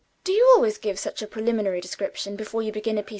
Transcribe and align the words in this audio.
Do 0.23 0.31
you 0.31 0.49
always 0.55 0.79
give 0.79 0.97
such 0.97 1.21
a 1.21 1.27
preliminary 1.27 1.79
description 1.79 2.35
before 2.35 2.63
you 2.63 2.71
begin 2.71 2.97
a 2.97 2.97
piece 2.97 2.97
with 2.97 3.01
a 3.01 3.01
pupil? 3.03 3.09